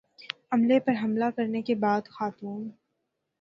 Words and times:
عملے 0.51 0.79
پر 0.79 0.93
حملہ 1.03 1.25
کرنے 1.35 1.61
کے 1.61 1.75
بعد 1.75 2.07
خاتون 2.09 2.69